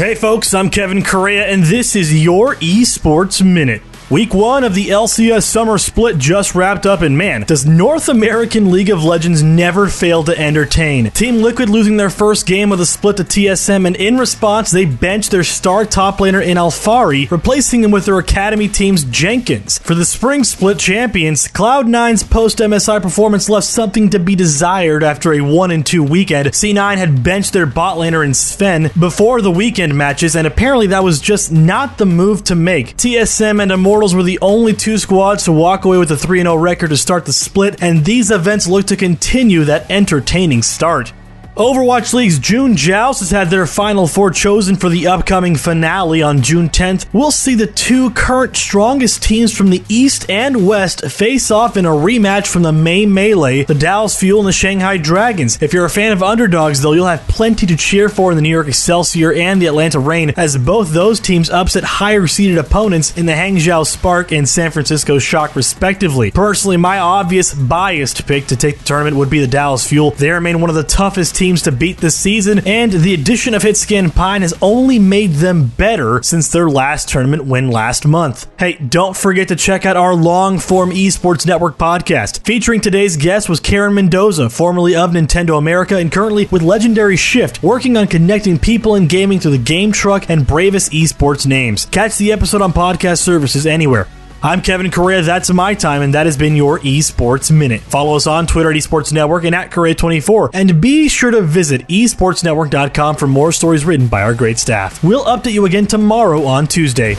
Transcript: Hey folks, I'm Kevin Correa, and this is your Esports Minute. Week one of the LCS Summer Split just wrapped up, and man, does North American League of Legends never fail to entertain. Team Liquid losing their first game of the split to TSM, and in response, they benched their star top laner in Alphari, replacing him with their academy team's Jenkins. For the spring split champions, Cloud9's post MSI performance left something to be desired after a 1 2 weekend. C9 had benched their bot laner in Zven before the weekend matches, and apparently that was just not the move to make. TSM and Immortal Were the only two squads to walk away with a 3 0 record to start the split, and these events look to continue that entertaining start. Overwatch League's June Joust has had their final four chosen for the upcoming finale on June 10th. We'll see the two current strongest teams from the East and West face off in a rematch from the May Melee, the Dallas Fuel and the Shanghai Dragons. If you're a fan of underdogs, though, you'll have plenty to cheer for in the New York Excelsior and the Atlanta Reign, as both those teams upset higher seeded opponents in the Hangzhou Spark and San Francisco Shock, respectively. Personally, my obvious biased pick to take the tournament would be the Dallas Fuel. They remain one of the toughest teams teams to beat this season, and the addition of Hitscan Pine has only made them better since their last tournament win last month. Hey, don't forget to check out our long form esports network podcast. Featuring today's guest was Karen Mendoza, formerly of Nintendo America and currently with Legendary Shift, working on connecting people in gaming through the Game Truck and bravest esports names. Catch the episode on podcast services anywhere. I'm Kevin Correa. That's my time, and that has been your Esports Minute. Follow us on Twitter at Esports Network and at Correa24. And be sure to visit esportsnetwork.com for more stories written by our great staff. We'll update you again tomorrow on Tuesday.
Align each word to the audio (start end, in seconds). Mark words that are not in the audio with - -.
Hey 0.00 0.14
folks, 0.14 0.54
I'm 0.54 0.70
Kevin 0.70 1.04
Correa, 1.04 1.44
and 1.44 1.62
this 1.64 1.94
is 1.94 2.24
your 2.24 2.54
Esports 2.54 3.44
Minute. 3.44 3.82
Week 4.10 4.34
one 4.34 4.64
of 4.64 4.74
the 4.74 4.88
LCS 4.88 5.44
Summer 5.44 5.78
Split 5.78 6.18
just 6.18 6.56
wrapped 6.56 6.84
up, 6.84 7.00
and 7.00 7.16
man, 7.16 7.42
does 7.42 7.64
North 7.64 8.08
American 8.08 8.72
League 8.72 8.90
of 8.90 9.04
Legends 9.04 9.40
never 9.40 9.86
fail 9.86 10.24
to 10.24 10.36
entertain. 10.36 11.12
Team 11.12 11.36
Liquid 11.36 11.68
losing 11.68 11.96
their 11.96 12.10
first 12.10 12.44
game 12.44 12.72
of 12.72 12.80
the 12.80 12.86
split 12.86 13.18
to 13.18 13.22
TSM, 13.22 13.86
and 13.86 13.94
in 13.94 14.18
response, 14.18 14.72
they 14.72 14.84
benched 14.84 15.30
their 15.30 15.44
star 15.44 15.84
top 15.84 16.18
laner 16.18 16.44
in 16.44 16.56
Alphari, 16.56 17.30
replacing 17.30 17.84
him 17.84 17.92
with 17.92 18.04
their 18.04 18.18
academy 18.18 18.66
team's 18.66 19.04
Jenkins. 19.04 19.78
For 19.78 19.94
the 19.94 20.04
spring 20.04 20.42
split 20.42 20.80
champions, 20.80 21.46
Cloud9's 21.46 22.24
post 22.24 22.58
MSI 22.58 23.00
performance 23.00 23.48
left 23.48 23.68
something 23.68 24.10
to 24.10 24.18
be 24.18 24.34
desired 24.34 25.04
after 25.04 25.34
a 25.34 25.40
1 25.40 25.84
2 25.84 26.02
weekend. 26.02 26.48
C9 26.48 26.96
had 26.96 27.22
benched 27.22 27.52
their 27.52 27.64
bot 27.64 27.96
laner 27.96 28.24
in 28.24 28.32
Zven 28.32 28.92
before 28.98 29.40
the 29.40 29.52
weekend 29.52 29.96
matches, 29.96 30.34
and 30.34 30.48
apparently 30.48 30.88
that 30.88 31.04
was 31.04 31.20
just 31.20 31.52
not 31.52 31.96
the 31.96 32.06
move 32.06 32.42
to 32.42 32.56
make. 32.56 32.96
TSM 32.96 33.62
and 33.62 33.70
Immortal 33.70 33.99
Were 34.00 34.22
the 34.22 34.38
only 34.40 34.72
two 34.72 34.96
squads 34.96 35.44
to 35.44 35.52
walk 35.52 35.84
away 35.84 35.98
with 35.98 36.10
a 36.10 36.16
3 36.16 36.40
0 36.40 36.54
record 36.56 36.88
to 36.88 36.96
start 36.96 37.26
the 37.26 37.34
split, 37.34 37.82
and 37.82 38.02
these 38.02 38.30
events 38.30 38.66
look 38.66 38.86
to 38.86 38.96
continue 38.96 39.64
that 39.64 39.90
entertaining 39.90 40.62
start. 40.62 41.12
Overwatch 41.60 42.14
League's 42.14 42.38
June 42.38 42.74
Joust 42.74 43.20
has 43.20 43.32
had 43.32 43.50
their 43.50 43.66
final 43.66 44.06
four 44.06 44.30
chosen 44.30 44.76
for 44.76 44.88
the 44.88 45.08
upcoming 45.08 45.56
finale 45.56 46.22
on 46.22 46.40
June 46.40 46.70
10th. 46.70 47.04
We'll 47.12 47.30
see 47.30 47.54
the 47.54 47.66
two 47.66 48.08
current 48.12 48.56
strongest 48.56 49.22
teams 49.22 49.54
from 49.54 49.68
the 49.68 49.82
East 49.86 50.30
and 50.30 50.66
West 50.66 51.04
face 51.10 51.50
off 51.50 51.76
in 51.76 51.84
a 51.84 51.90
rematch 51.90 52.46
from 52.46 52.62
the 52.62 52.72
May 52.72 53.04
Melee, 53.04 53.64
the 53.64 53.74
Dallas 53.74 54.18
Fuel 54.18 54.40
and 54.40 54.48
the 54.48 54.54
Shanghai 54.54 54.96
Dragons. 54.96 55.60
If 55.60 55.74
you're 55.74 55.84
a 55.84 55.90
fan 55.90 56.12
of 56.12 56.22
underdogs, 56.22 56.80
though, 56.80 56.92
you'll 56.92 57.06
have 57.06 57.28
plenty 57.28 57.66
to 57.66 57.76
cheer 57.76 58.08
for 58.08 58.30
in 58.32 58.36
the 58.36 58.42
New 58.42 58.48
York 58.48 58.68
Excelsior 58.68 59.34
and 59.34 59.60
the 59.60 59.66
Atlanta 59.66 60.00
Reign, 60.00 60.32
as 60.38 60.56
both 60.56 60.94
those 60.94 61.20
teams 61.20 61.50
upset 61.50 61.84
higher 61.84 62.26
seeded 62.26 62.56
opponents 62.56 63.14
in 63.18 63.26
the 63.26 63.34
Hangzhou 63.34 63.86
Spark 63.86 64.32
and 64.32 64.48
San 64.48 64.70
Francisco 64.70 65.18
Shock, 65.18 65.54
respectively. 65.56 66.30
Personally, 66.30 66.78
my 66.78 67.00
obvious 67.00 67.52
biased 67.52 68.26
pick 68.26 68.46
to 68.46 68.56
take 68.56 68.78
the 68.78 68.84
tournament 68.84 69.16
would 69.16 69.28
be 69.28 69.40
the 69.40 69.46
Dallas 69.46 69.86
Fuel. 69.86 70.12
They 70.12 70.30
remain 70.30 70.62
one 70.62 70.70
of 70.70 70.76
the 70.76 70.84
toughest 70.84 71.36
teams 71.36 71.49
teams 71.50 71.62
to 71.62 71.72
beat 71.72 71.96
this 71.96 72.14
season, 72.14 72.60
and 72.64 72.92
the 72.92 73.12
addition 73.12 73.54
of 73.54 73.62
Hitscan 73.62 74.14
Pine 74.14 74.42
has 74.42 74.54
only 74.62 75.00
made 75.00 75.32
them 75.32 75.66
better 75.66 76.22
since 76.22 76.46
their 76.46 76.70
last 76.70 77.08
tournament 77.08 77.44
win 77.44 77.72
last 77.72 78.06
month. 78.06 78.48
Hey, 78.56 78.74
don't 78.74 79.16
forget 79.16 79.48
to 79.48 79.56
check 79.56 79.84
out 79.84 79.96
our 79.96 80.14
long 80.14 80.60
form 80.60 80.90
esports 80.90 81.44
network 81.44 81.76
podcast. 81.76 82.46
Featuring 82.46 82.80
today's 82.80 83.16
guest 83.16 83.48
was 83.48 83.58
Karen 83.58 83.94
Mendoza, 83.94 84.48
formerly 84.48 84.94
of 84.94 85.10
Nintendo 85.10 85.58
America 85.58 85.96
and 85.96 86.12
currently 86.12 86.46
with 86.52 86.62
Legendary 86.62 87.16
Shift, 87.16 87.64
working 87.64 87.96
on 87.96 88.06
connecting 88.06 88.56
people 88.56 88.94
in 88.94 89.08
gaming 89.08 89.40
through 89.40 89.50
the 89.50 89.58
Game 89.58 89.90
Truck 89.90 90.30
and 90.30 90.46
bravest 90.46 90.92
esports 90.92 91.48
names. 91.48 91.86
Catch 91.86 92.16
the 92.16 92.30
episode 92.30 92.62
on 92.62 92.72
podcast 92.72 93.18
services 93.18 93.66
anywhere. 93.66 94.06
I'm 94.42 94.62
Kevin 94.62 94.90
Correa. 94.90 95.20
That's 95.20 95.52
my 95.52 95.74
time, 95.74 96.00
and 96.00 96.14
that 96.14 96.24
has 96.24 96.38
been 96.38 96.56
your 96.56 96.78
Esports 96.78 97.50
Minute. 97.50 97.82
Follow 97.82 98.16
us 98.16 98.26
on 98.26 98.46
Twitter 98.46 98.70
at 98.70 98.76
Esports 98.76 99.12
Network 99.12 99.44
and 99.44 99.54
at 99.54 99.70
Correa24. 99.70 100.50
And 100.54 100.80
be 100.80 101.10
sure 101.10 101.30
to 101.30 101.42
visit 101.42 101.86
esportsnetwork.com 101.88 103.16
for 103.16 103.26
more 103.26 103.52
stories 103.52 103.84
written 103.84 104.08
by 104.08 104.22
our 104.22 104.32
great 104.32 104.58
staff. 104.58 105.04
We'll 105.04 105.26
update 105.26 105.52
you 105.52 105.66
again 105.66 105.86
tomorrow 105.86 106.44
on 106.44 106.66
Tuesday. 106.66 107.16